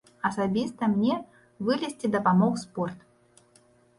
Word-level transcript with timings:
Асабіста 0.27 0.87
мне 0.93 1.17
вылезці 1.67 2.11
дапамог 2.15 2.57
спорт. 2.63 2.97